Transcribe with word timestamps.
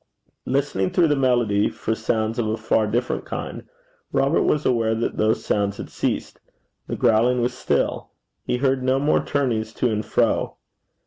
Listening 0.47 0.89
through 0.89 1.09
the 1.09 1.15
melody 1.15 1.69
for 1.69 1.93
sounds 1.93 2.39
of 2.39 2.47
a 2.47 2.57
far 2.57 2.87
different 2.87 3.23
kind, 3.23 3.65
Robert 4.11 4.41
was 4.41 4.65
aware 4.65 4.95
that 4.95 5.17
those 5.17 5.45
sounds 5.45 5.77
had 5.77 5.91
ceased; 5.91 6.39
the 6.87 6.95
growling 6.95 7.39
was 7.39 7.53
still; 7.53 8.09
he 8.43 8.57
heard 8.57 8.81
no 8.81 8.97
more 8.97 9.23
turnings 9.23 9.71
to 9.73 9.91
and 9.91 10.03
fro. 10.03 10.55